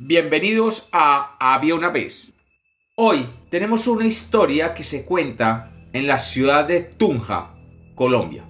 [0.00, 2.32] Bienvenidos a Había una vez.
[2.94, 7.56] Hoy tenemos una historia que se cuenta en la ciudad de Tunja,
[7.96, 8.48] Colombia.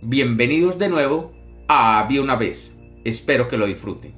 [0.00, 1.34] Bienvenidos de nuevo
[1.68, 2.80] a Había una vez.
[3.04, 4.14] Espero que lo disfruten.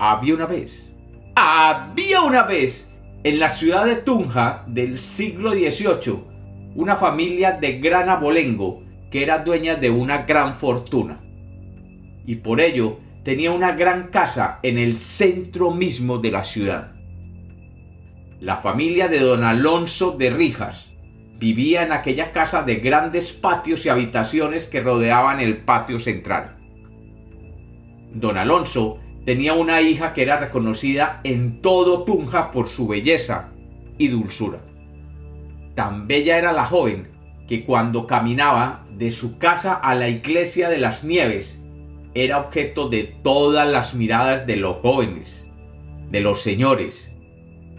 [0.00, 0.96] Había una vez.
[1.36, 6.24] Había una vez en la ciudad de Tunja del siglo XVIII
[6.74, 11.22] una familia de gran abolengo que era dueña de una gran fortuna.
[12.26, 16.92] Y por ello tenía una gran casa en el centro mismo de la ciudad.
[18.40, 20.90] La familia de don Alonso de Rijas
[21.38, 26.56] vivía en aquella casa de grandes patios y habitaciones que rodeaban el patio central.
[28.12, 33.50] Don Alonso tenía una hija que era reconocida en todo Tunja por su belleza
[33.98, 34.60] y dulzura.
[35.74, 37.08] Tan bella era la joven
[37.46, 41.61] que cuando caminaba de su casa a la iglesia de las nieves
[42.14, 45.46] era objeto de todas las miradas de los jóvenes,
[46.10, 47.10] de los señores,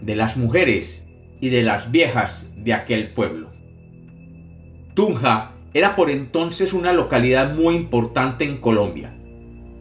[0.00, 1.04] de las mujeres
[1.40, 3.50] y de las viejas de aquel pueblo.
[4.94, 9.14] Tunja era por entonces una localidad muy importante en Colombia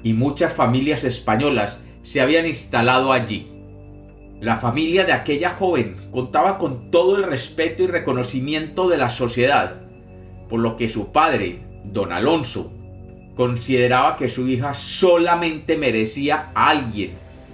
[0.03, 3.49] y muchas familias españolas se habían instalado allí.
[4.39, 9.81] La familia de aquella joven contaba con todo el respeto y reconocimiento de la sociedad,
[10.49, 12.71] por lo que su padre, don Alonso,
[13.35, 17.11] consideraba que su hija solamente merecía a alguien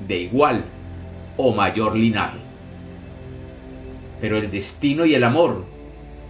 [0.07, 0.65] de igual
[1.37, 2.37] o mayor linaje.
[4.19, 5.63] Pero el destino y el amor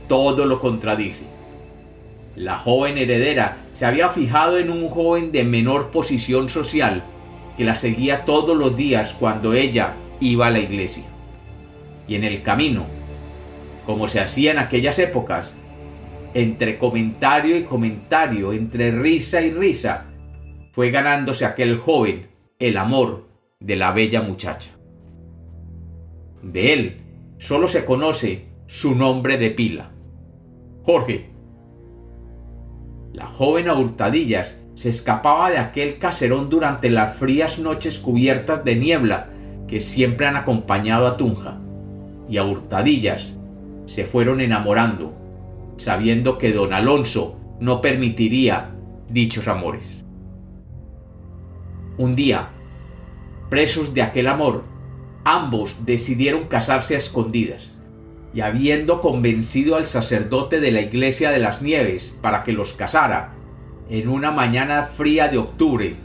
[0.08, 1.26] todo lo contradice.
[2.36, 7.04] La joven heredera se había fijado en un joven de menor posición social
[7.58, 11.04] que la seguía todos los días cuando ella iba a la iglesia.
[12.08, 12.86] Y en el camino,
[13.86, 15.56] como se hacía en aquellas épocas,
[16.34, 20.06] entre comentario y comentario, entre risa y risa,
[20.72, 22.28] fue ganándose aquel joven
[22.60, 23.28] el amor
[23.60, 24.72] de la bella muchacha.
[26.42, 26.98] De él
[27.38, 29.92] solo se conoce su nombre de pila,
[30.84, 31.30] Jorge.
[33.14, 38.76] La joven a hurtadillas se escapaba de aquel caserón durante las frías noches cubiertas de
[38.76, 39.30] niebla
[39.68, 41.60] que siempre han acompañado a Tunja,
[42.30, 43.34] y a hurtadillas
[43.86, 45.19] se fueron enamorando
[45.80, 48.76] sabiendo que don Alonso no permitiría
[49.08, 50.04] dichos amores.
[51.98, 52.50] Un día,
[53.50, 54.66] presos de aquel amor,
[55.24, 57.72] ambos decidieron casarse a escondidas,
[58.34, 63.34] y habiendo convencido al sacerdote de la iglesia de las nieves para que los casara,
[63.90, 65.96] en una mañana fría de octubre,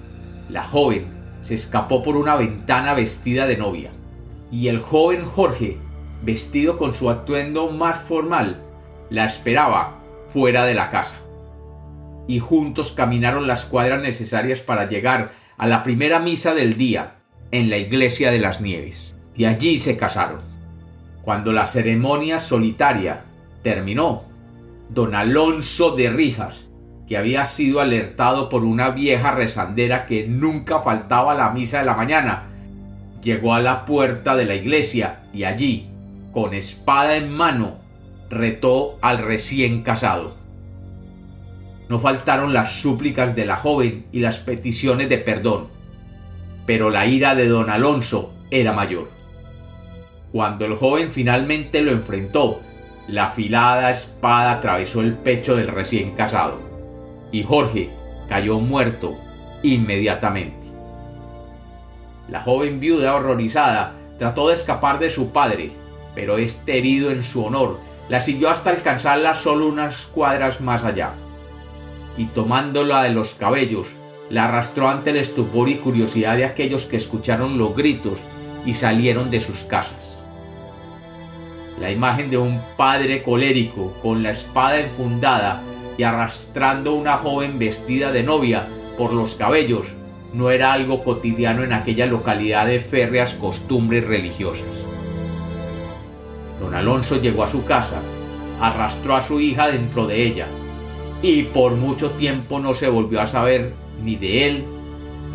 [0.49, 1.13] la joven
[1.43, 3.91] se escapó por una ventana vestida de novia,
[4.53, 5.79] y el joven Jorge,
[6.23, 8.64] vestido con su atuendo más formal,
[9.11, 10.01] la esperaba
[10.33, 11.17] fuera de la casa.
[12.27, 17.17] Y juntos caminaron las cuadras necesarias para llegar a la primera misa del día
[17.51, 19.15] en la iglesia de las nieves.
[19.37, 20.41] Y allí se casaron.
[21.23, 23.23] Cuando la ceremonia solitaria
[23.63, 24.25] terminó,
[24.91, 26.65] don Alonso de Rijas,
[27.07, 31.85] que había sido alertado por una vieja rezandera que nunca faltaba a la misa de
[31.85, 32.45] la mañana,
[33.23, 35.89] llegó a la puerta de la iglesia y allí,
[36.33, 37.79] con espada en mano,
[38.35, 40.35] retó al recién casado.
[41.89, 45.69] No faltaron las súplicas de la joven y las peticiones de perdón,
[46.67, 49.11] pero la ira de don Alonso era mayor.
[50.33, 52.61] Cuando el joven finalmente lo enfrentó,
[53.07, 56.59] la afilada espada atravesó el pecho del recién casado,
[57.31, 57.91] y Jorge
[58.29, 59.17] cayó muerto
[59.63, 60.67] inmediatamente.
[62.29, 65.73] La joven viuda horrorizada trató de escapar de su padre,
[66.15, 67.79] pero este herido en su honor
[68.09, 71.13] la siguió hasta alcanzarla solo unas cuadras más allá,
[72.17, 73.89] y tomándola de los cabellos,
[74.31, 78.21] la arrastró ante el estupor y curiosidad de aquellos que escucharon los gritos
[78.65, 80.19] y salieron de sus casas.
[81.81, 85.63] La imagen de un padre colérico con la espada enfundada
[85.99, 88.67] y arrastrando una joven vestida de novia
[88.97, 89.87] por los cabellos
[90.33, 94.84] no era algo cotidiano en aquella localidad de férreas costumbres religiosas.
[96.65, 98.01] Don Alonso llegó a su casa,
[98.59, 100.47] arrastró a su hija dentro de ella,
[101.21, 104.65] y por mucho tiempo no se volvió a saber ni de él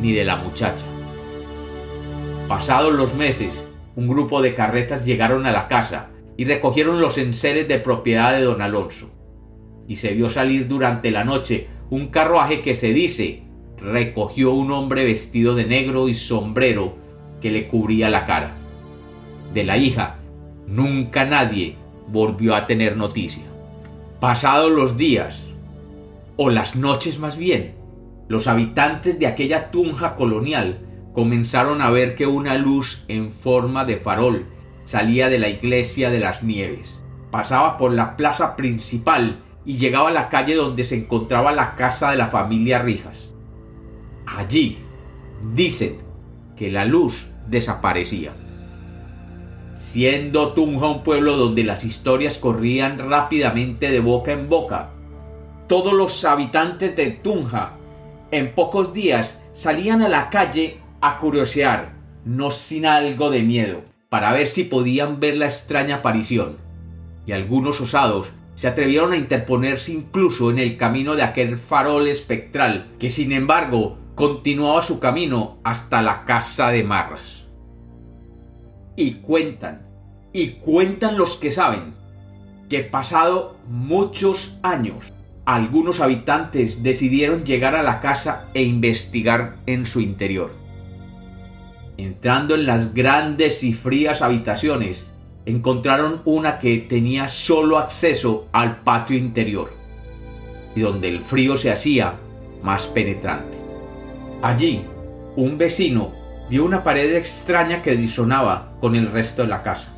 [0.01, 0.85] ni de la muchacha.
[2.47, 3.63] Pasados los meses,
[3.95, 8.41] un grupo de carretas llegaron a la casa y recogieron los enseres de propiedad de
[8.41, 9.11] don Alonso.
[9.87, 13.43] Y se vio salir durante la noche un carruaje que se dice
[13.77, 16.95] recogió un hombre vestido de negro y sombrero
[17.39, 18.55] que le cubría la cara.
[19.53, 20.18] De la hija
[20.69, 21.75] nunca nadie
[22.07, 23.43] volvió a tener noticia.
[24.19, 25.47] Pasados los días,
[26.37, 27.75] o las noches más bien,
[28.27, 30.79] los habitantes de aquella tunja colonial
[31.13, 34.45] comenzaron a ver que una luz en forma de farol
[34.83, 36.99] salía de la iglesia de las nieves.
[37.31, 42.11] Pasaba por la plaza principal y llegaba a la calle donde se encontraba la casa
[42.11, 43.29] de la familia Rijas.
[44.25, 44.79] Allí,
[45.53, 45.97] dicen
[46.55, 48.33] que la luz desaparecía.
[49.79, 54.89] Siendo Tunja un pueblo donde las historias corrían rápidamente de boca en boca,
[55.69, 57.77] todos los habitantes de Tunja
[58.29, 61.93] en pocos días salían a la calle a curiosear,
[62.25, 66.57] no sin algo de miedo, para ver si podían ver la extraña aparición.
[67.25, 72.91] Y algunos osados se atrevieron a interponerse incluso en el camino de aquel farol espectral,
[72.99, 77.38] que sin embargo continuaba su camino hasta la casa de Marras.
[78.99, 79.83] Y cuentan,
[80.33, 81.93] y cuentan los que saben,
[82.67, 85.13] que pasado muchos años,
[85.45, 90.51] algunos habitantes decidieron llegar a la casa e investigar en su interior.
[91.95, 95.05] Entrando en las grandes y frías habitaciones,
[95.45, 99.71] encontraron una que tenía solo acceso al patio interior,
[100.75, 102.15] y donde el frío se hacía
[102.63, 103.57] más penetrante.
[104.41, 104.81] Allí,
[105.37, 106.18] un vecino
[106.49, 109.89] vio una pared extraña que disonaba con el resto de la casa,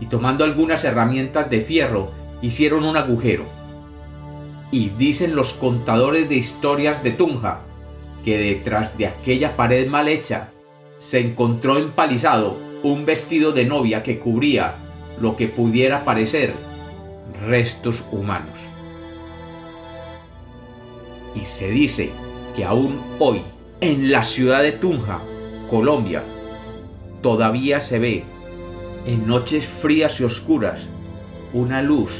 [0.00, 2.10] y tomando algunas herramientas de fierro,
[2.40, 3.44] hicieron un agujero
[4.70, 7.60] y dicen los contadores de historias de Tunja
[8.24, 10.50] que detrás de aquella pared mal hecha
[10.98, 14.76] se encontró empalizado un vestido de novia que cubría
[15.20, 16.52] lo que pudiera parecer
[17.46, 18.56] restos humanos.
[21.34, 22.10] Y se dice
[22.54, 23.42] que aún hoy,
[23.80, 25.20] en la ciudad de Tunja,
[25.68, 26.22] Colombia,
[27.22, 28.24] todavía se ve,
[29.06, 30.88] en noches frías y oscuras,
[31.52, 32.10] una luz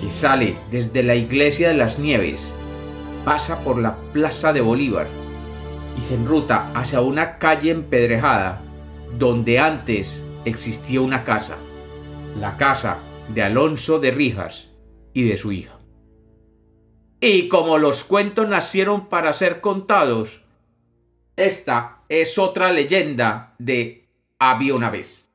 [0.00, 2.52] que sale desde la iglesia de las Nieves,
[3.24, 5.06] pasa por la Plaza de Bolívar
[5.96, 8.62] y se enruta hacia una calle empedrejada
[9.18, 11.58] donde antes existía una casa,
[12.38, 12.98] la casa
[13.28, 14.68] de Alonso de Rijas
[15.12, 15.78] y de su hija.
[17.20, 20.40] Y como los cuentos nacieron para ser contados,
[21.36, 24.04] esta es otra leyenda de
[24.38, 25.29] Había.